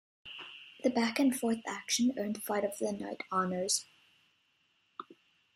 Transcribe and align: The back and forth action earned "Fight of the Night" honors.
The 0.83 0.89
back 0.89 1.19
and 1.19 1.39
forth 1.39 1.61
action 1.67 2.15
earned 2.17 2.41
"Fight 2.41 2.63
of 2.63 2.75
the 2.79 2.91
Night" 2.91 3.21
honors. 3.31 3.85